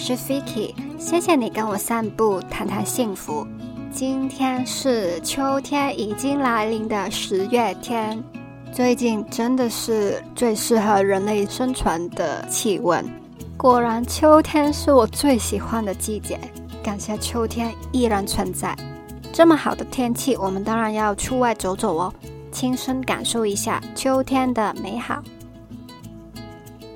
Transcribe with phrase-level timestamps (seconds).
[0.00, 3.46] 是 Vicky，谢谢你跟我散步，谈谈幸福。
[3.92, 8.20] 今天是秋天已经来临的十月天，
[8.72, 13.04] 最近真的是最适合人类生存的气温。
[13.58, 16.40] 果然，秋天是我最喜欢的季节。
[16.82, 18.74] 感谢秋天依然存在。
[19.34, 22.12] 这么好的天气，我们当然要出外走走哦，
[22.50, 25.22] 亲身感受一下秋天的美好。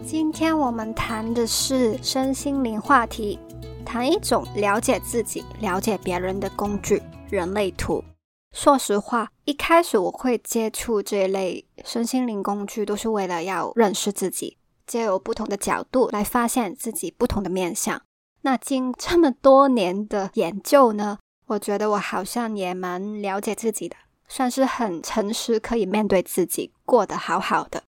[0.06, 3.38] 今天我们谈的是身心灵话题。
[3.86, 8.04] 谈一种了解自己、了解别人的工具——人类图。
[8.52, 18.02] 说实话，一开始我会接触这一类身心灵工具，都是为了要认识自己，借由不同的角度来发现自己不同的面相。
[18.42, 23.96] 那经这么多年的研究呢，我觉得我好像也蛮了解自己的，
[24.28, 27.82] 算是很诚实，可以面对自己，过得好好的。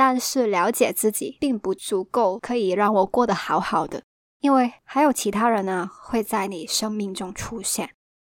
[0.00, 4.02] 但是了解自己并不足够，可以让我过得好好的。
[4.40, 7.90] 因为还有其他人呢，会在你生命中出现，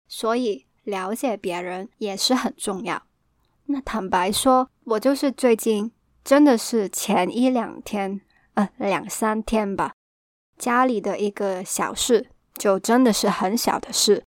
[0.08, 3.02] 所以了解别人也是很重要。
[3.66, 5.92] 那坦白说，我就是最近
[6.24, 8.22] 真的是前一两天，
[8.54, 9.94] 呃，两三天吧，
[10.60, 14.24] 家里的一个小事，就真的是很小的事，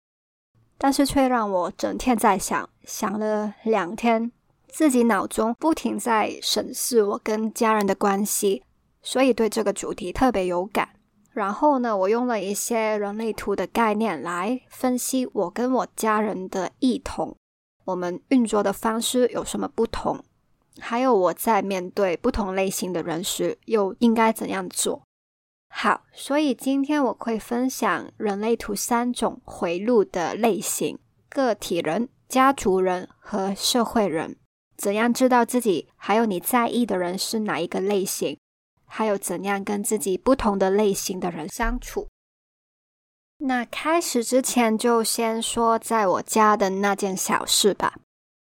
[0.77, 4.33] 但是却让我整天在想，想了两天，
[4.69, 8.63] 自己脑中不停在审视我跟家人的关系，
[9.03, 10.91] 所以对这个主题特别有感。
[11.33, 17.37] 然后呢，我用了一些人类图的概念来分析我跟我家人的异同，
[17.85, 20.23] 我们运作的方式有什么不同，
[20.81, 25.03] 还有我在面对不同类型的人时又应该怎样做。
[25.71, 34.37] 好，所以今天我会分享人类图三种回路的类型：个体人、家族人和社会人。
[34.79, 38.39] 怎样知道自己还有你在意的人是哪一个类型？
[38.87, 42.07] 还有怎样跟自己不同的类型的人相处？
[43.39, 47.97] 那开始之前就先说在我家的那件小事吧。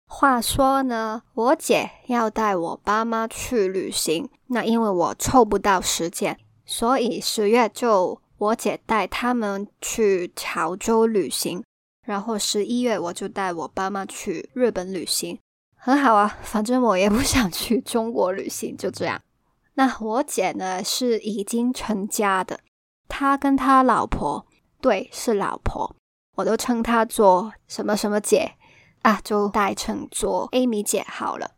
[0.06, 11.62] 话说呢，我姐要带我爸妈去旅行，那因为我凑不到时间，所以十月就我姐带他们去潮州旅行，
[12.06, 15.38] 然后十一月我就带我爸妈去日本旅行，
[15.82, 19.18] 很好啊，反正我也不想去中国旅行，就这样。
[19.74, 22.60] 那我姐呢是已经成家的，
[23.08, 24.44] 她跟她老婆，
[24.82, 25.96] 对，是老婆，
[26.36, 28.52] 我都称她做什么什么姐
[29.00, 31.52] 啊，就代称做 Amy 姐好了。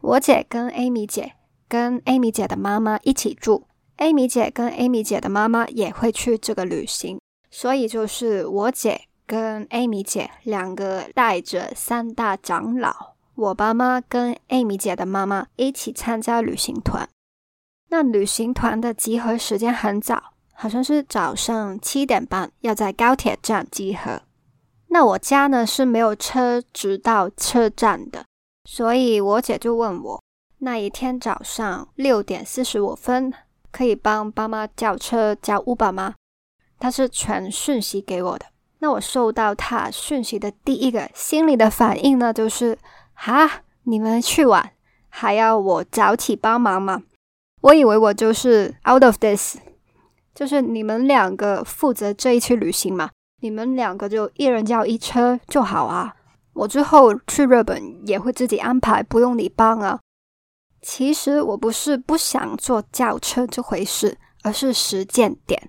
[0.00, 1.32] 我姐跟 Amy 姐
[1.66, 7.18] 跟 Amy 姐的妈妈一起住，Amy 姐跟 Amy 姐的妈妈也会去这个旅行，
[7.50, 17.08] 所以就是我姐跟 Amy 姐两个带着三大长老，我爸妈跟 Amy 姐的妈妈一起参加旅行团。
[17.88, 24.22] 那旅行团的集合时间很早，好像是早上七点半要在高铁站集合。
[24.88, 28.24] 那我家呢是没有车直到车站的，
[28.64, 30.20] 所以我姐就问我
[30.58, 33.32] 那一天早上六点四十五分
[33.70, 36.16] 可以帮爸妈叫车叫 Uber 吗？
[36.80, 38.46] 她是传讯息给我的。
[38.80, 42.76] 那我收到她讯息的第一个心里的反应呢，就是
[43.20, 44.72] 哈，你们去玩
[45.08, 47.02] 还要我早起帮忙吗？
[47.62, 49.58] 我以为我就是 out of this，
[50.32, 53.10] 就是你们两个负责这一次旅行嘛，
[53.42, 56.14] 你们两个就一人叫一车就好啊。
[56.54, 59.98] 我之后去日本也会自己安排，不用你帮啊。
[60.80, 65.68] 其实我不是不想坐轿车这回事，而是时间点。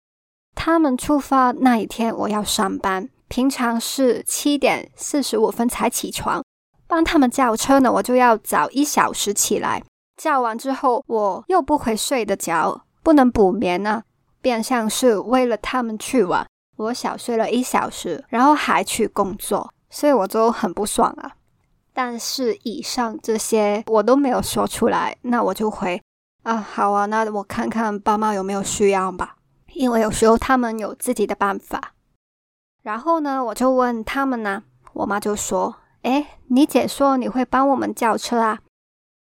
[0.53, 6.43] 他们出发那一天我要上班，平常是七点四十五分才起床，
[6.89, 9.81] 帮他们叫车呢，我就要早一小时起来。
[10.17, 14.03] 叫完之后，我又不会睡得着，不能补眠呢，
[14.41, 16.45] 变相是为了他们去玩，
[16.75, 21.31] 我小睡了一小时，然后还去工作，所以我就很不爽啊。
[21.93, 26.01] 但是以上这些我都没有说出来，那我就回
[26.43, 29.35] 啊，好啊，那我看看爸妈有没有需要吧，
[29.73, 31.93] 因为有时候他们有自己的办法。
[32.81, 34.63] 然后呢，我就问他们呢，
[34.93, 38.59] 我妈就说：“哎，你姐说你会帮我们叫车啊？”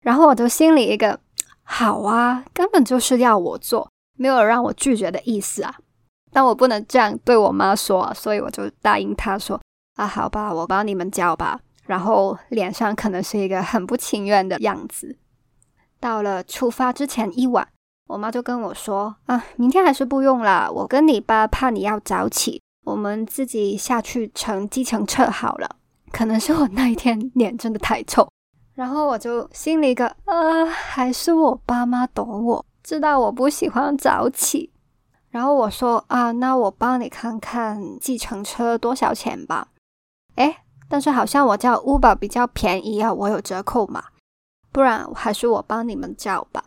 [0.01, 1.19] 然后我就心里一个
[1.63, 5.75] 好啊，根本就是要我做，没有让我拒绝的意思啊。
[6.31, 9.59] 但我不能这样对我妈说，所以我就答应她说
[9.97, 15.17] ：“啊，好吧，我帮你们叫吧。”然后脸上可能是一个很不情愿的样子。
[15.99, 17.67] 到了出发之前一晚，
[18.07, 25.75] 我妈就跟我说：“啊，明天还是不用了，我跟你爸怕你要早起，我们自己下去乘计程车好了。”
[26.11, 28.27] 可能是我那一天脸真的太臭。
[28.73, 34.71] 然后我就心里一个，呃，还是我爸妈懂我，知道我不喜欢早起。
[35.29, 39.67] 然后我说啊，那我帮你看看计程车多少钱吧。
[40.35, 44.03] 哎，但是好像我叫 Uber 比较便宜啊，我有折扣嘛。
[44.71, 46.63] 不然还是我帮你们叫吧。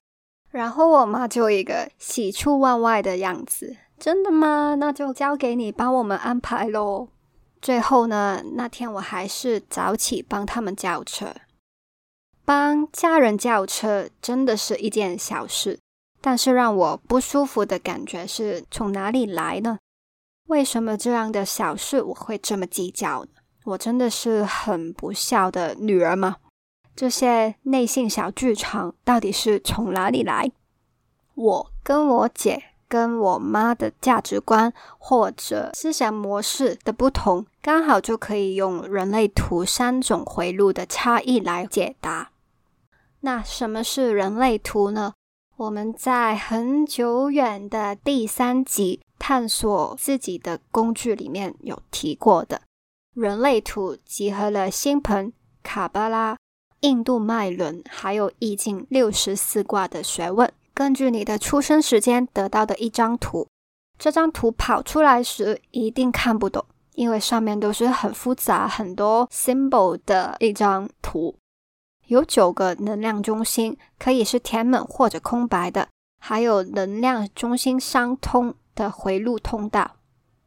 [0.51, 4.77] 然后我妈就一个喜出望外的样子，真的吗？
[4.77, 7.09] 那就交给你帮我们安排喽。
[7.65, 11.35] 最后呢，那天我还是早起帮他们叫车。
[12.45, 15.81] 帮家人叫车真的是一件小事。
[16.21, 19.79] 但是让我不舒服的感觉是从哪里来呢？
[20.49, 23.31] 为什么这样的小事我会这么计较呢？
[23.65, 26.37] 我真的是很不孝的女儿吗？
[26.95, 30.53] 这些内心小剧场到底是从哪里来？
[31.35, 42.31] 我跟我姐跟我妈的价值观或者思想模式的不同，刚好就可以用人类图三种回路的差异来解答。
[43.21, 45.15] 那什么是人类图呢？
[45.57, 52.63] 我们在很久远的第三集探索自己的工具里面有提过的
[53.15, 55.33] 人类图，集合了星盆、
[55.63, 56.37] 卡巴拉、
[56.81, 60.53] 印度脉轮，还有易经六十四卦的学问。
[60.75, 63.47] 根据你的出生时间得到的一张图，
[63.97, 71.37] 这张图跑出来时一定看不懂，因为上面都是很复杂、很多 symbol 的一张图。
[72.09, 75.89] 有九个能量中心，可以是填满或者空白的，
[76.21, 79.97] 还有能量中心相通的回路通道。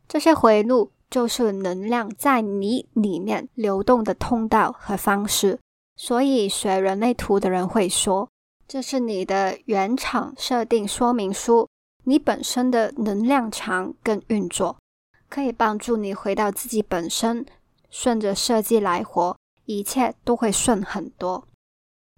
[0.08, 5.58] 这些回路就是能量在你里面流动的通道和方式。
[5.96, 8.30] 所以学人类图的人会说，
[8.68, 11.70] 这是你的原厂设定说明书，
[12.04, 14.78] 你本身的能量场跟运作，
[15.30, 17.46] 可以帮助你回到自己本身，
[17.90, 19.38] 顺着设计来活。
[19.70, 21.46] 一切都会顺很多，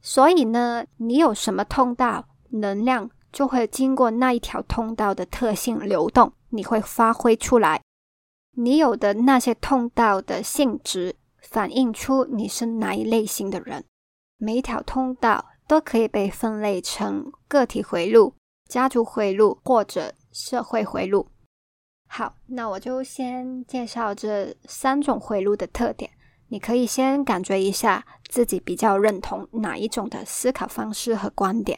[0.03, 7.81] 所以呢，你有什么通道，能量就会经过那一条通道的特性流动，你会发挥出来。
[8.51, 13.83] 你有的那些通道的性质，反映出你是哪一类型的人。
[14.37, 18.33] 每一条通道都可以被分类成个体回路、
[18.67, 21.27] 家族回路或者社会回路。
[22.07, 26.09] 好，那我就先介绍这三种回路的特点。
[26.47, 31.77] 你可以先感觉一下自己比较认同哪一种的思考方式和观点。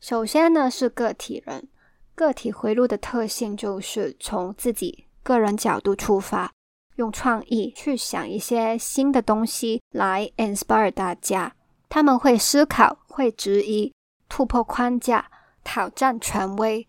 [0.00, 1.68] 首先呢，是个体人，
[2.14, 6.52] 个体回路的特性就是从自己个人角度出发，
[6.94, 11.56] 用创意去想一些新的东西来 inspire 大家。
[11.94, 13.94] 他们会思考，会质疑，
[14.28, 15.30] 突破框架，
[15.62, 16.84] 挑战权威。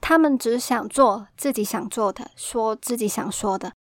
[0.00, 3.74] 他们只想做自己想做的，说自己想说的，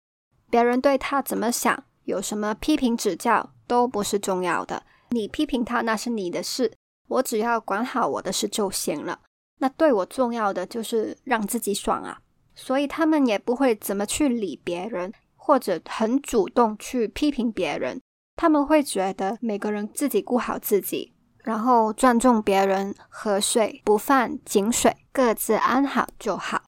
[0.48, 1.84] 别人对他怎么想。
[2.04, 6.72] 有什么批评指教都不是重要的，你批评他那是你的事，
[7.08, 9.20] 我只要管好我的事就行了。
[9.58, 12.18] 那对我重要的就是让自己爽啊，
[12.54, 18.00] 所以他们也不会怎么去理别人，或者很主动去批评别人。
[18.36, 21.12] 他们会觉得每个人自己顾好自己，
[21.44, 26.62] 然后尊重别人，喝水不犯井水，各自安好就好。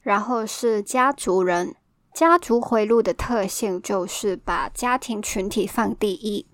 [0.00, 1.74] 然后是家族人。
[2.14, 6.46] 家族回路的特性就是把家庭群体放第一，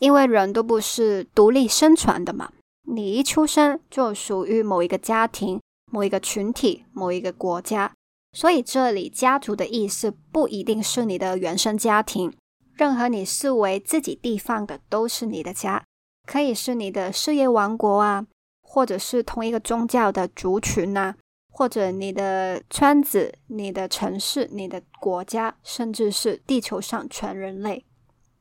[0.00, 2.50] 因为人都不是独立生存的嘛。
[2.88, 5.60] 你一出生就属于某一个家庭、
[5.92, 7.92] 某一个群体、某一个国家，
[8.32, 12.32] 所以这里家族的意思不一定是你的原生家庭，
[12.76, 15.84] 任何你视为自己地方的都是你的家，
[16.26, 18.26] 可以是你的事业王国啊，
[18.62, 21.14] 或者是同一个宗教的族群呐。
[21.56, 27.84] 或者你的圈子、你的城市、你的国家，甚至是地球上全人类。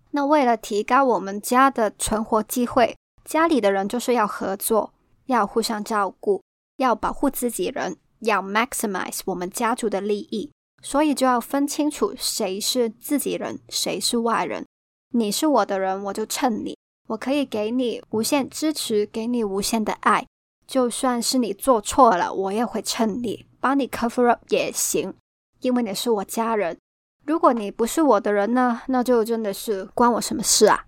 [0.10, 4.96] 那为了提高我们家的存活机会，家里的人就是要合作，
[5.28, 6.42] 要互相照顾，
[6.78, 10.52] 要保护自己人，要 maximize 我们家族的利益。
[10.84, 14.66] 所以就要分清楚谁是自己人，谁是外人。
[15.12, 20.28] 你是我的人，我就衬你，我可以给你无限支持，给你无限的爱。
[20.68, 25.14] 就算是你做错了，我也会衬你，帮你 cover up 也行，
[25.62, 26.78] 因为你是我家人。
[27.26, 30.88] 如果你不是我的人呢，那就真的是关我什么事啊？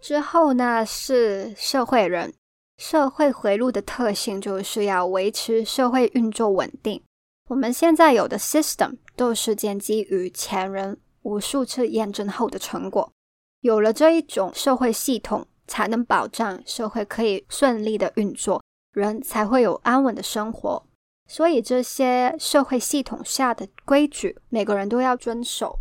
[0.00, 2.34] 之后呢是社会人，
[2.76, 7.02] 社会回路的特性就是要维持社会运作稳定。
[7.50, 13.12] 我们现在有的 system 都是建基于前人无数次验证后的成果，
[13.60, 15.46] 有了这一种社会系统。
[15.70, 18.60] 才能保障社会可以顺利的运作，
[18.92, 20.84] 人才会有安稳的生活。
[21.28, 25.78] 所以这些社会系统下的规矩，每个人都要遵守。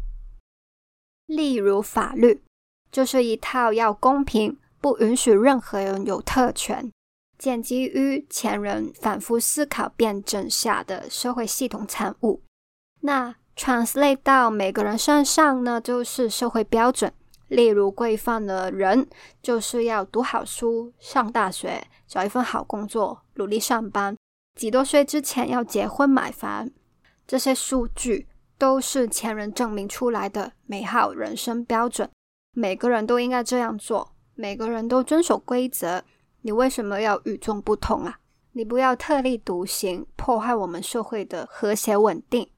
[1.25, 2.43] 例如法律，
[2.91, 6.91] 就是一套要公平，不允许任何人有特权。
[7.39, 12.43] 建基于前人反复思考辩证下的社会系统产物。
[12.99, 17.11] 那 translate 到每个人身上呢，就是社会标准。
[17.47, 19.07] 例如，规范的人
[19.41, 24.15] 就是要读好书、上大学、找一份好工作、努力上班，
[24.55, 26.69] 几多岁之前要结婚买房。
[27.25, 28.27] 这些数据
[28.57, 32.07] 都是前人证明出来的美好人生标准。
[32.53, 36.03] 每个人都应该这样做，每个人都遵守规则。
[36.41, 38.19] 你为什么要与众不同啊？
[38.53, 42.49] 你不要特立独行，破坏我们社会的和谐稳定。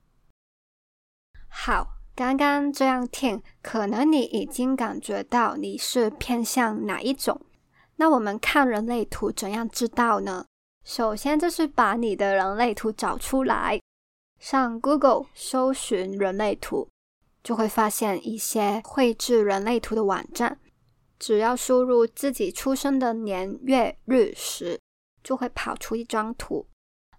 [1.47, 1.97] 好。
[2.13, 7.39] 刚刚这样听，可能你已经感觉到你是偏向哪一种。
[7.95, 10.45] 那我们看人类图怎样知道呢？
[10.83, 13.79] 首先就是把你的人类图找出来，
[14.39, 16.89] 上 Google 搜寻人类图，
[17.41, 20.59] 就会发现一些绘制人类图的网站。
[21.21, 24.79] 只要输入自己出生的年月日时，
[25.23, 26.65] 就会跑出一张图。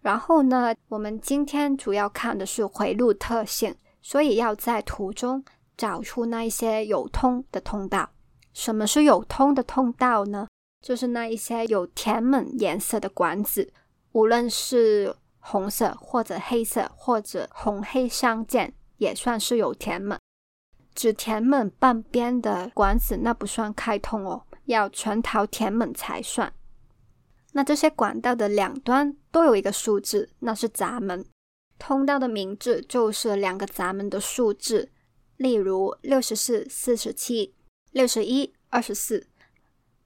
[0.01, 3.75] 然后呢，我们今天主要看的是回路特性。
[4.05, 5.45] 所以要在图中
[5.77, 8.11] 找出那一些有通的通道。
[8.53, 10.49] 什么是有通的通道呢？
[10.85, 13.73] 就是那一些有填满颜色的管子，
[14.11, 20.19] 无论是红色或者黑色，或者红黑相间，也算是有填满。
[20.95, 26.53] 只填满半边的管子，那不算开通哦，要全条填满才算。
[27.53, 31.25] 那这些管道的两端都有一个数字，那是闸门。
[31.79, 34.91] 通道的名字就是两个闸门的数字，
[35.37, 37.55] 例如六十四、四十七、
[37.91, 39.27] 六十一、二十四。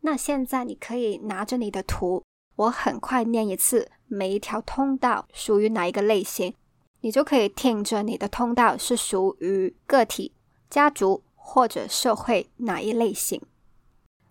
[0.01, 2.23] 那现在你可以拿着你的图，
[2.57, 6.55] 我很快念一次每一条通道属于哪一个类型，
[7.01, 10.33] 你就可以听着你的通道是属于个体、
[10.69, 13.41] 家族或者社会哪一类型。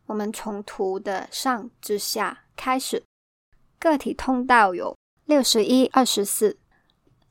[0.07, 3.03] 我们从图的上至下开始，
[3.79, 6.57] 个体通道有六十一、二十四。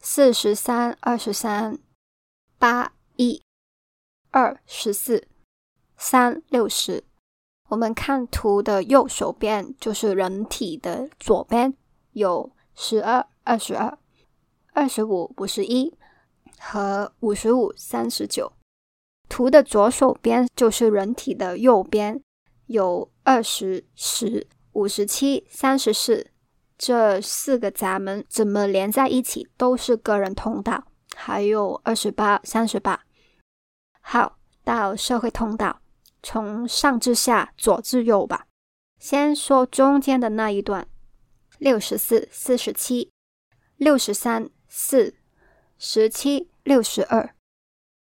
[0.07, 1.79] 四十三、二十三、
[2.59, 3.43] 八一、
[4.31, 5.27] 二十四、
[5.97, 7.05] 三六十。
[7.71, 11.75] 我们看图的右手边就是人体的左边，
[12.13, 13.99] 有十二、二十二、
[14.75, 15.97] 二十五、五十一
[16.59, 18.53] 和五十五、三十九。
[19.29, 22.23] 图的左手边就是人体的右边，
[22.67, 26.31] 有二十、十、五十七、三十四。
[26.77, 33.05] 这四个闸门怎么连在一起都是个人通道，还有二十八、三十八。
[34.01, 35.81] 好，到社会通道，
[36.23, 38.47] 从上至下，左至右吧。
[38.99, 40.87] 先说中间的那一段：
[41.59, 43.11] 六十四、四十七、
[43.77, 45.15] 六十三、四、
[45.79, 47.35] 十七、六十二、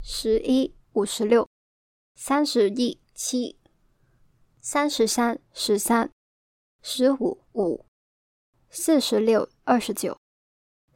[0.03, 1.47] 十一、五十六、
[2.15, 3.55] 三十一、七、
[4.59, 6.09] 三十三、十三、
[6.81, 7.85] 十五、五。
[8.71, 10.17] 四十六、二十九、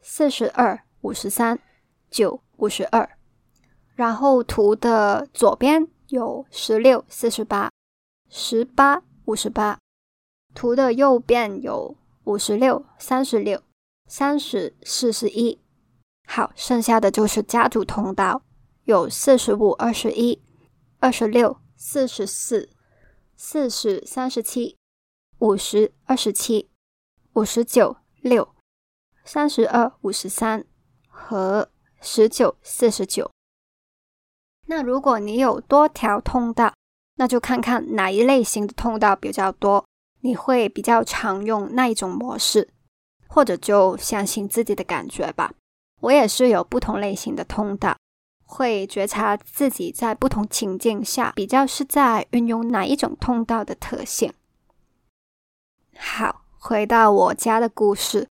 [0.00, 1.56] 四十二、五十三、
[2.10, 3.16] 九、五十二，
[3.94, 7.70] 然后图的左边有十六、四十八、
[8.28, 9.78] 十八、五十八，
[10.52, 13.62] 图的右边有五十六、三十六、
[14.08, 15.60] 三十、四十一。
[16.26, 18.42] 好，剩下的就是家族通道，
[18.92, 20.42] 有四十五、二十一、
[20.98, 22.68] 二十六、四十四、
[23.34, 24.76] 四十、三十七、
[25.38, 26.68] 五十、二十七。
[27.34, 28.54] 五十九、六、
[29.24, 30.66] 三十二、五十三
[31.08, 31.70] 和
[32.02, 33.30] 十九、四十九。
[34.66, 36.74] 那如果你有多条通道，
[37.14, 39.86] 那就看看哪一类型的通道比较多，
[40.20, 42.68] 你会比较常用那一种模式，
[43.26, 45.54] 或者就相信自己的感觉吧。
[46.00, 47.96] 我也是有不同类型的通道，
[48.44, 54.32] 会觉察自己在不同情境下比较是在运用哪一种通道的特性。
[55.96, 56.40] 好。
[56.64, 58.28] 回到我家的故事，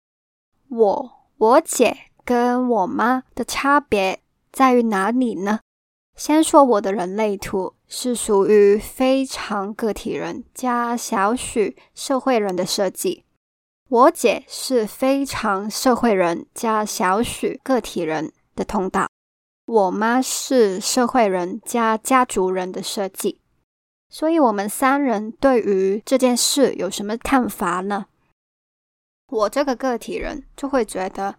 [0.68, 1.96] 我我姐
[2.26, 4.20] 跟我妈的差别
[4.52, 5.60] 在于哪里呢？
[6.14, 13.24] 先说我的人类图是属于非常个体人加小许社会人的设计，
[13.88, 19.08] 我姐是非常社会人加小许个体人的通道，
[19.68, 23.38] 我妈是社会人加家族人的设计，
[24.08, 28.06] 所以我们三人对于这件事有什么看法呢？
[29.28, 31.34] 我这个个体人就会觉得，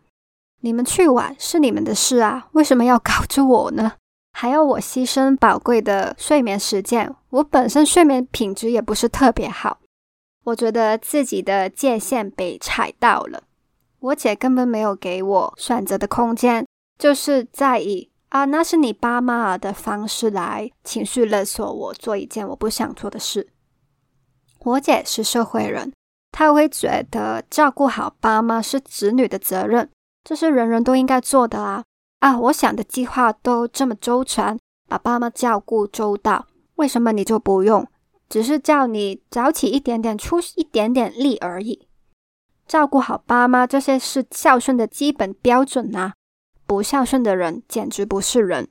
[0.62, 3.93] 你们去玩是你们的事啊，为什么要搞着我呢？
[4.33, 7.12] 还要我牺牲宝贵的睡眠时间？
[7.31, 9.79] 我本身睡眠品质也不是特别好，
[10.43, 13.41] 我觉得自己的界限被踩到了。
[14.00, 16.67] 我姐根本没有给我选择的空间，
[17.00, 23.50] 就是在以啊，那是你爸妈的方式来情绪勒索我做一件我不想做的事。
[24.59, 25.91] 我姐是社会人。
[26.31, 29.89] 她会觉得照顾好爸妈是子女的责任，
[30.24, 31.83] 这是人人都应该做的啊！
[32.19, 34.57] 啊，我想的计划都这么周全，
[34.88, 36.45] 把爸妈照顾周到，
[36.75, 37.88] 为什么你就不用？
[38.29, 41.88] 只是叫你早起一点点，出一点点力而已。
[42.67, 46.13] 照顾好爸妈，这些是孝顺的基本标准啊！
[46.69, 48.67] 不孝顺的人简直不是人。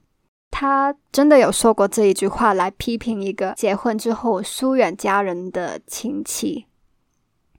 [0.53, 6.67] 他真的有说过这一句话来批评一个结婚之后疏远家人的亲戚。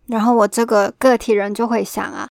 [0.06, 2.30] 然后我这个个体人就会想啊，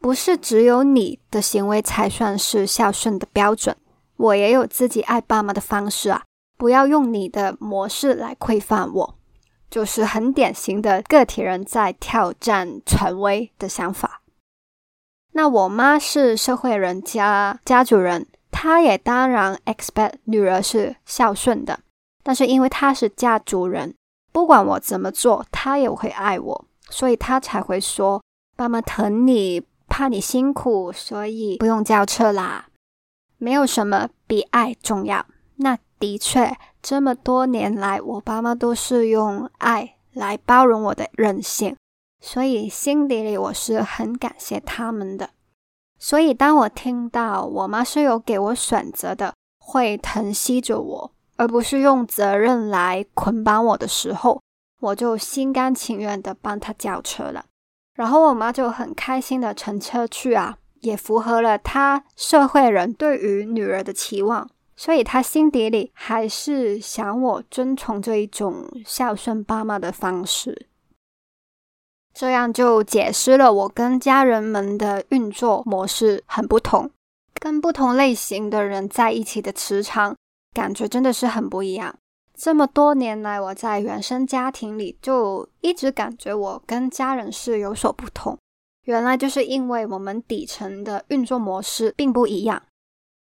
[0.00, 3.76] 不是只有你的行为才算是孝顺的标准，
[4.16, 6.24] 我也有自己爱爸妈的方式啊！
[6.58, 9.14] 不要用你的模式来规范我。
[9.70, 14.22] 就是很典型的个体人在挑战权威的想法。
[15.34, 21.80] 那我妈是社会人家家主人，她也当然 expect 女儿是孝顺的。
[22.22, 23.94] 但是因为她是家主人，
[24.32, 28.22] 不管我怎么做，她也会爱我，所以她才会说
[28.56, 32.68] ：“爸妈疼你，怕你辛苦，所以不用叫车啦。”
[33.38, 35.26] 没有什么比爱重要。
[35.56, 36.56] 那的确。
[36.86, 41.74] 这么多年来，我爸妈都是用爱来包容我的任性，
[42.24, 45.28] 所以心底里我是很感谢他们的。
[45.98, 54.40] 所以当我听到我妈是有给我选择的，会疼惜着我，而不是用责任来捆绑我的时候，
[54.80, 57.44] 我就心甘情愿的帮她叫车了。
[57.94, 64.48] 然后我妈就很开心的乘车去啊，也符合了她社会人对于女儿的期望。
[64.74, 70.68] 所以她心底里还是想我遵从这一种孝顺爸妈的方式，
[72.14, 76.88] 这样就解释了我跟家人们的运作模式很不同，
[77.40, 80.16] 跟不同类型的人在一起的磁场
[80.54, 81.96] 感觉真的是很不一样。
[82.36, 88.38] 这么多年来，我在原生家庭里就一直感觉我跟家人是有所不同，
[88.84, 92.62] 原来就是因为我们底层的运作模式并不一样。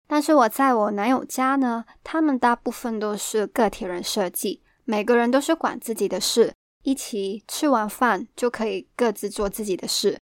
[0.07, 6.53] 但是我在我男友家呢，他们大部分都是个体人设计，每个人都是管自己的事，
[6.85, 10.19] 一起吃完饭就可以各自做自己的事，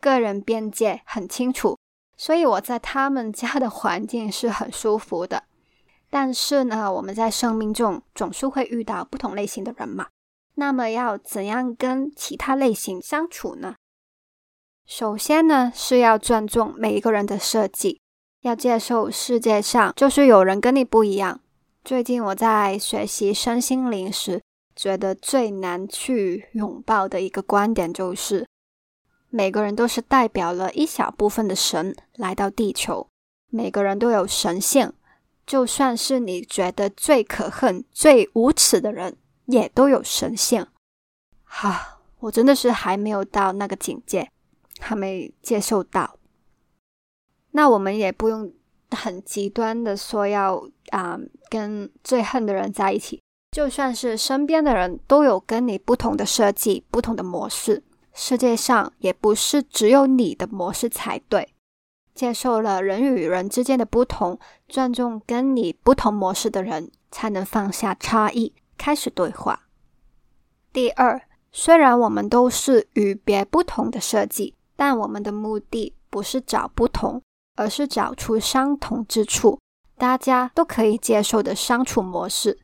[0.00, 1.78] 个人边界很清楚，
[2.16, 5.44] 所以我在他们家的环境是很舒服的。
[6.10, 10.08] 但是呢，我们在生命中总是会遇到不同类型的人嘛，
[10.56, 13.76] 那么要怎样跟其他类型相处呢？
[14.84, 18.00] 首先呢，是要尊重每一个人的设计。
[18.40, 21.40] 要接受世界上就是有人跟你不一样。
[21.84, 24.42] 最近我在学习身心灵时，
[24.80, 28.48] 觉得最难去拥抱的一个观点就是，
[29.28, 33.06] 每个人都是代表了一小部分的神来到地球，
[33.50, 34.90] 每个人都有神性。
[35.46, 40.66] 就算是你觉得最可恨、最无耻的人，也都有神性。
[41.44, 44.30] 哈，我真的是还没有到那个境界，
[44.78, 46.16] 还没接受到。
[47.50, 48.50] 那我们也不用
[48.90, 57.82] 很极端的说要啊跟最恨的人在一起，就算是身边的人都有跟你不同的设计、不同的模式，
[58.14, 61.54] 世界上也不是只有你的模式才对。
[62.14, 69.66] 接受了人与人之间的不同，尊重跟你不同模式的人，才能放下差异，开始对话。
[70.72, 77.22] 第二，虽然我们都是与别不同的设计，但我们的目的不是找不同。
[77.56, 79.58] 而是找出相同之处，
[79.98, 82.58] 大家都可以接受的相处模式，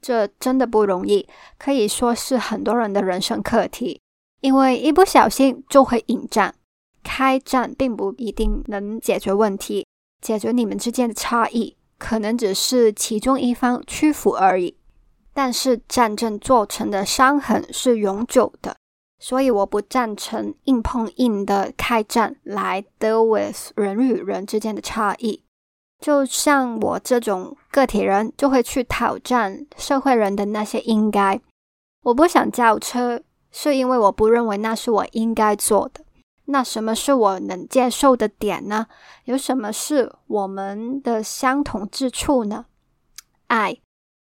[0.00, 4.00] 这真的不容易，可以说是很多人的人生课题。
[4.40, 6.54] 因为一不小心就会引战，
[7.02, 9.86] 开战并不一定能解决问题，
[10.20, 14.76] 解决你们之间的差异，可能只是其中一方屈服而已。
[15.34, 18.76] 但是战争做成的伤痕是永久的。
[19.22, 25.42] 所以我不赞成硬碰硬的开战来 deal with 人与人之间的差异。
[26.00, 31.40] 就像我这种个体人，就会去挑战社会人的那些应该。
[32.02, 33.20] 我不想叫车，
[33.52, 36.02] 是因为我不认为那是我应该做的。
[36.46, 38.86] 那什么是我能接受的点呢？
[39.24, 42.64] 有什么是我们的相同之处呢？
[43.46, 43.76] 爱，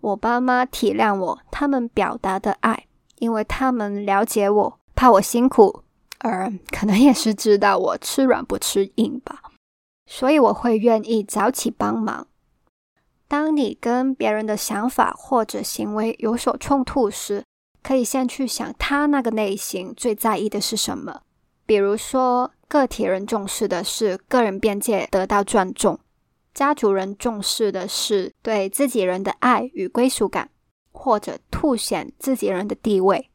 [0.03, 2.87] 我爸妈体谅我，他们表达的爱。
[3.20, 5.85] 因为他们了解我，怕我辛苦，
[6.18, 9.40] 而可能也是知道我吃软不吃硬吧，
[10.07, 12.27] 所以我会愿意早起帮忙。
[13.27, 17.45] 当你跟别人的想法或者行为有所冲突时，
[17.83, 21.23] 可以先去想他那个内心最在意的是什么。
[21.67, 25.99] 比如说，个体人重视的是个人边界得到尊重，
[26.53, 30.51] 家族人重视的是对自己人的爱与归属感。
[30.97, 33.29] 或者凸显自己人的地位，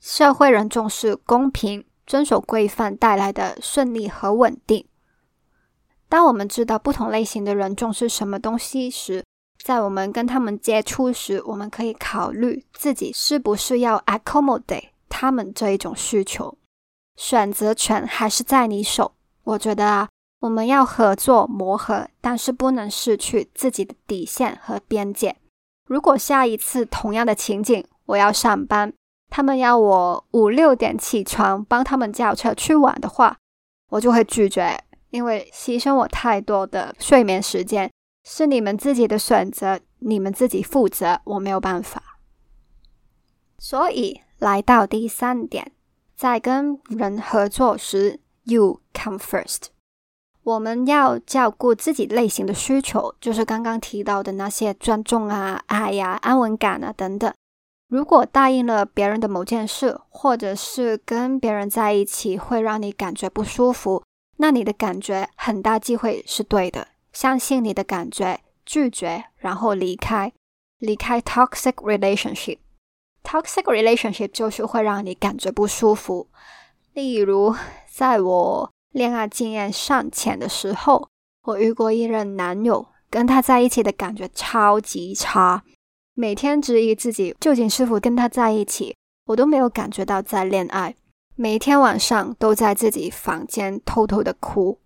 [0.00, 4.86] 社会人重视公平、遵守规范带来的顺利和稳定。
[6.08, 9.24] 当我们知道不同类型的人重视什么东西时，
[9.62, 16.56] 在我们跟他们接触时，我们可以考虑自己是不是要 accommodate 他们这一种需求。
[17.16, 19.12] 选择权还是在你手。
[19.42, 20.08] 我觉得啊，
[20.40, 25.36] 我们要合作磨合，但是不能失去自己的底线和边界。
[25.86, 28.92] 如果下一次同样的情景，我要上班，
[29.30, 33.36] 他们要我五六点起床帮他们叫车去玩的话，
[33.90, 34.78] 我就会拒绝，
[35.10, 37.90] 因为牺牲我太多的睡眠时间
[38.24, 42.18] 是你们自己的选择，你们自己负责，我没有办法。
[43.58, 45.72] 所以来到第三点。
[46.14, 49.64] 在跟人合作时，you come first。
[50.42, 57.30] 我们要照顾自己类型的需求，就是刚刚提到的那些尊重啊、爱呀、安稳感啊等等。
[57.88, 64.02] 如果答应了别人的某件事，或者是跟别人在一起会让你感觉不舒服，
[64.36, 66.88] 那你的感觉很大机会是对的。
[67.12, 70.32] 相信你的感觉，拒绝，然后离开，
[70.78, 72.58] 离开 toxic relationship。
[73.24, 76.28] Toxic relationship 就是会让你感觉不舒服。
[76.92, 77.54] 例如，
[77.90, 81.08] 在我恋爱经验尚浅的时候，
[81.44, 85.64] 我遇过一任男友，跟他在一起的感觉超级差，
[86.14, 88.94] 每天质疑自己究竟是否跟他在一起，
[89.26, 90.94] 我都没有感觉到在恋爱。
[91.38, 94.80] 每天晚上都在自己房间偷偷的哭。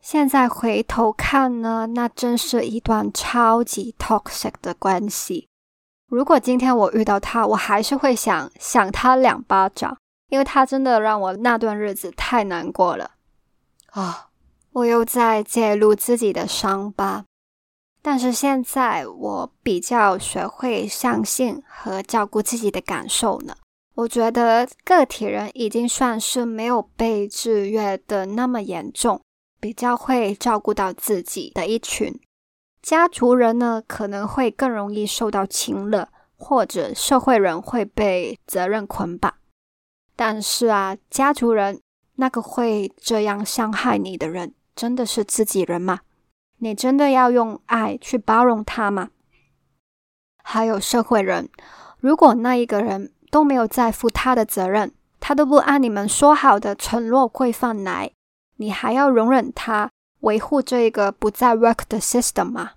[0.00, 5.48] 现在回头看呢，那真是一段超级 toxic 的关系。
[6.08, 13.10] 如果今天我遇到他，我还是会想想他两巴掌，因为他真的让我那段日子太难过了
[13.90, 14.28] 啊！
[14.74, 17.24] 我又在揭露自己的伤疤，
[18.00, 23.56] 但是现在我比较学会相信和照顾自己的感受呢。
[23.96, 29.22] 我觉得个体人已经算是没有被制约的那么严重，
[29.58, 32.14] 比较会照顾到自己的一群。
[32.82, 36.06] 家族人呢，可能会更容易受到侵略，
[36.36, 39.32] 或者社会人会被责任捆绑。
[40.14, 41.80] 但是啊，家族人
[42.16, 46.00] 那个会这样伤害你的人，真的是自己人吗？
[46.58, 49.08] 你真的要用爱去包容他吗？
[50.42, 51.48] 还有社会人，
[51.98, 58.10] 如果那一个人都没有在负他的责任，他都不按你们说好的承诺规范来，
[58.56, 59.90] 你还要容忍他？
[60.20, 62.72] 维护这个不再 work 的 system 吗？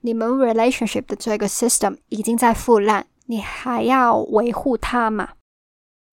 [0.00, 5.30] 你们 relationship 的这个 system 已经在腐烂，你还要维护它吗？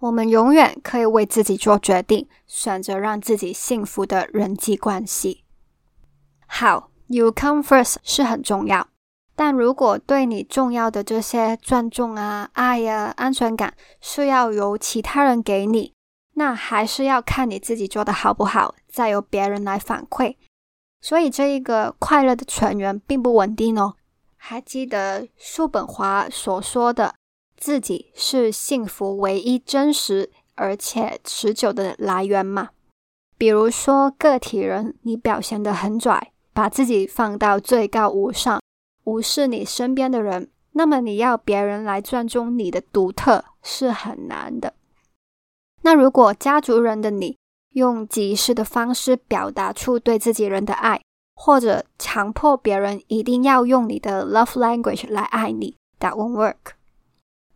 [0.02, 5.44] 我们永远可以为自己做决定，选择让自己幸福的人际关系。
[6.46, 8.88] 好，you come first 是很重要，
[9.40, 15.94] 但如果对你重要的这些尊重啊、爱呀、安全感是要由其他人给你，
[16.34, 20.36] 那还是要看你自己做的好不好，再由别人来反馈。
[21.00, 23.96] 所以，这一个快乐的泉源并不稳定哦。
[24.36, 27.16] 还记得叔本华所说的
[27.56, 32.72] “自己是幸福唯一真实而且持久的来源”吗？
[33.38, 38.60] 比如说，个体人，你表现得很拽，把自己放到最高无上，
[39.04, 44.74] 无视你身边的人，那么你要别人来尊重你的独特是很难的。
[45.82, 47.38] 那如果家族人的你，
[47.74, 51.02] 用及时的方式表达出对自己人的爱，
[51.36, 56.74] 或者强迫别人一定要用你的 love language 来爱你，that won't work。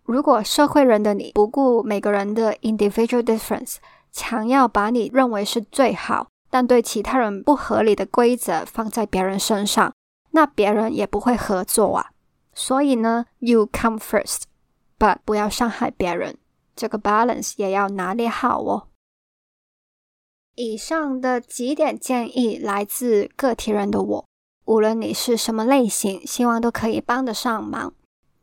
[0.03, 3.77] 如果社会人的你不顾每个人的 individual difference，
[4.11, 9.93] 强要把你认为是最好，但对其他人不合理的规则放在别人身上，
[10.33, 12.11] 那别人也不会合作啊。
[12.53, 16.37] 所以呢，you come first，but 不要伤害别人，
[16.75, 18.89] 这个 balance 也要拿捏好哦。
[20.55, 24.25] 以上的几点建议来自个体人的我，
[24.65, 27.91] 无论你是什么类型，希望都可以帮得上忙。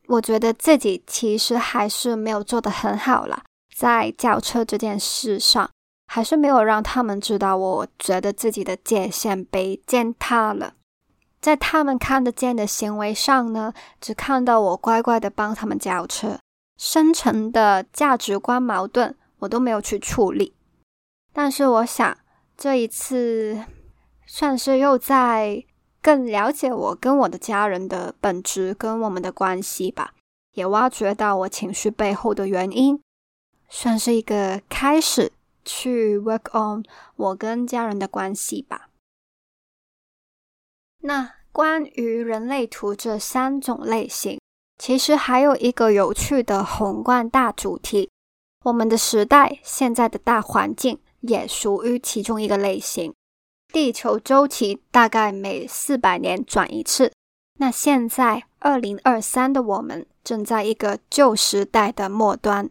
[0.08, 3.44] 我觉得自己其实还是没有做得很好啦，
[3.76, 5.70] 在轿车这件事上，
[6.08, 10.74] 还是没有让他们知道，我觉得自己的界限被践踏了。
[11.40, 16.38] 在他们看得见的行为上呢，只看到我乖乖的帮他们叫车，
[16.76, 20.54] 深层的价值观矛盾我都没有去处理。
[21.32, 22.18] 但是我想，
[22.58, 23.64] 这一次
[24.26, 25.64] 算是又在
[26.02, 30.12] 更了解我跟我的家人的本质跟我们的关系吧，
[30.52, 33.00] 也挖掘到我情绪背后的原因，
[33.68, 35.32] 算是一个开始
[35.64, 36.82] 去 work on
[37.16, 38.89] 我跟家人的关系吧。
[41.02, 44.38] 那关于人类图这三种类型，
[44.78, 48.10] 其实还有一个有趣的宏观大主题。
[48.64, 53.14] 我们的时代现在的大环境也属于其中一个类型。
[53.72, 57.12] 地球周期大概每四百年转一次。
[57.58, 62.68] 那现在二零二三的我们正在一个旧时代的末端。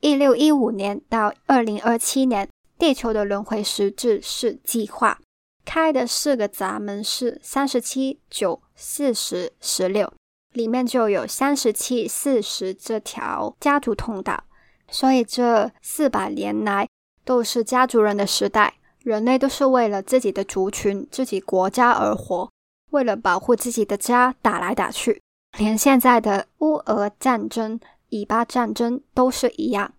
[0.00, 5.18] 一六一五年到二零二七年，地球的轮回实质是计划
[5.66, 10.10] 开的四个闸门是三十七、九、四十、十六，
[10.52, 14.44] 里面就有三十七、四十这条家族通道。
[14.88, 16.88] 所以这四百年来
[17.24, 22.48] 都是家族人的时代，人类都是为了自己的族群、自己国家而活，
[22.92, 25.20] 为了保护自己的家打来打去，
[25.58, 29.92] 连现在的乌俄战争、以巴战争都是一样。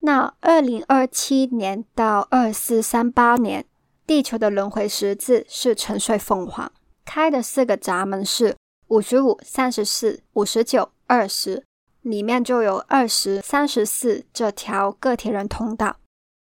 [0.00, 3.64] 那二零二七年到二四三八年，
[4.08, 6.72] 地球的轮回十字是沉睡凤凰
[7.04, 11.62] 开的四个闸门是五十五、三十四、五十九、二十。
[12.00, 15.96] 里面就有二十三十四这条个体人通道，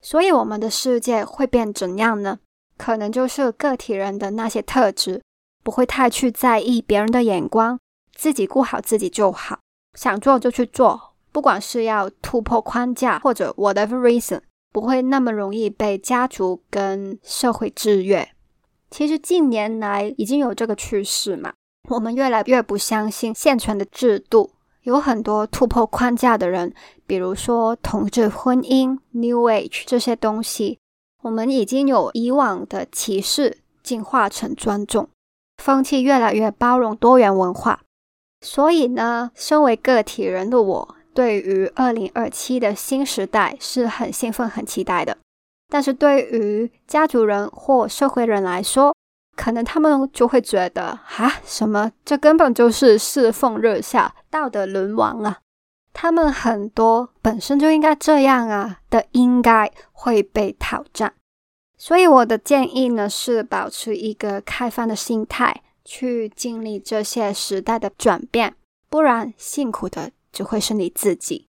[0.03, 2.37] 所以我们的世界会变怎样呢？
[2.77, 5.23] 可能就是个体人的那些特质，
[5.63, 7.79] 不会太去在意别人的眼光，
[8.13, 9.57] 自己顾好自己就好，
[9.97, 14.41] 想做就去做，不管是要突破框架或者 whatever reason，
[14.75, 18.27] 不会那么容易被家族跟社会制约。
[18.91, 21.53] 其实近年来已经有这个趋势嘛，
[21.87, 24.51] 我们越来越不相信现存的制度。
[24.81, 26.73] 有很多突破框架的人，
[27.07, 30.77] 比如说同志婚姻、New Age 这些东西，
[31.21, 35.07] 我们已经有以往的歧视进化成尊重，
[35.55, 37.79] 风气越来越包容多元文化。
[38.41, 45.17] 所以呢，身为个体人的我，对于二零二七的新时代是很兴奋、很期待的。
[45.69, 48.93] 但是对于家族人或社会人来说，
[49.35, 55.39] 可能他们就会觉得啊，什么这根本就是世风日下、道德沦亡啊！
[55.93, 61.13] 他们很多本身就应该这样啊的，应该会被挑战。
[61.77, 68.55] 所以我的建议呢，是保持一个开放的心态，去经历这些时代的转变，
[68.89, 71.47] 不然辛苦的只会是你自己。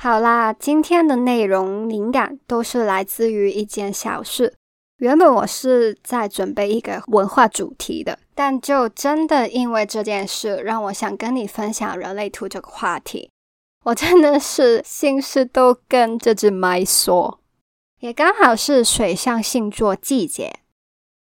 [0.00, 4.54] 好啦，今天的内容灵感都是来自于一件小事。
[4.96, 13.30] 原本我是在准备一个文化主题的，但就真的因为这件事，让我想跟你分享人类图这个话题。
[13.84, 17.40] 我真的是心事都跟这只麦说，
[18.00, 20.60] 也刚好是水象星座季节，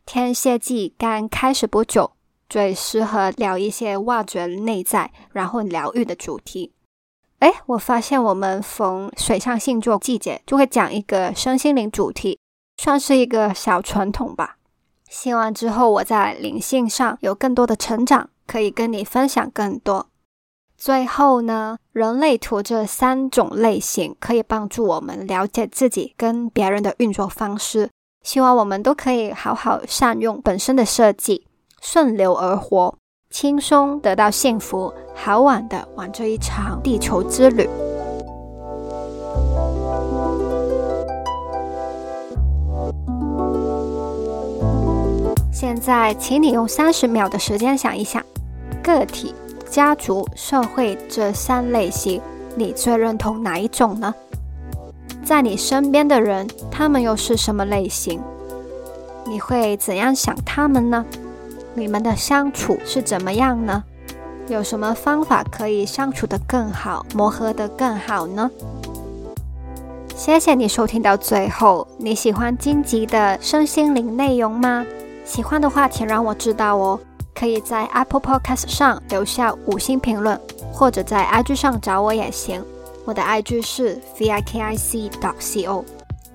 [0.05, 2.12] 天蝎季刚开始不久，
[2.53, 6.75] 最适合聊一些挖掘内在然后疗愈的主题。
[7.38, 12.38] 哎，我发现我们逢水象星座季节就会讲一个身心灵主题。
[12.77, 14.59] 算是一个小传统吧。
[15.09, 20.09] 希望之后我在灵性上有更多的成长，可以跟你分享更多。
[20.77, 27.88] 最后呢，人类图这三种类型可以帮助我们了解自己跟别人的运作方式。
[28.23, 31.47] 希望我们都可以好好善用本身的设计，
[31.85, 32.95] 顺流而活，
[33.29, 37.68] 轻松得到幸福，好玩的玩这一场地球之旅。
[45.53, 48.23] 现在，请你用三十秒的时间想一想，
[48.81, 49.35] 个体、
[49.68, 52.23] 家族、社会这三类型，
[52.55, 54.14] 你最认同哪一种呢？
[55.25, 58.23] 在你身边的人，他们又是什么类型？
[59.27, 61.05] 你会怎样想他们呢？
[61.75, 63.83] 你们的相处是怎么样呢？
[64.49, 68.51] 有什么方法可以相处得更好，磨合得更好呢？
[70.15, 74.85] 谢谢你收听到最后，你喜欢荆棘的身心灵内容吗？
[75.25, 76.99] 喜欢的话，请让我知道哦。
[77.35, 80.39] 可以在 Apple Podcast 上留下五星评论，
[80.73, 82.63] 或者在 IG 上找我也行。
[83.05, 85.85] 我的 IG 是 vikic.co。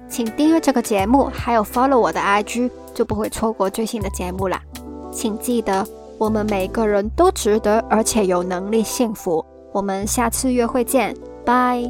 [0.09, 4.61] 请订阅这个节目，还有 follow 我的 IG，就不会错过最新的节目啦。
[5.17, 5.83] 请记得，
[6.19, 9.43] 我们每个人都值得，而且有能力幸福。
[9.73, 11.83] 我们下次约会见，拜。